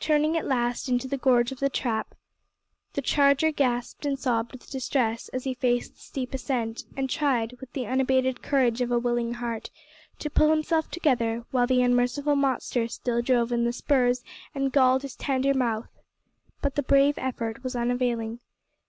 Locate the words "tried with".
7.08-7.72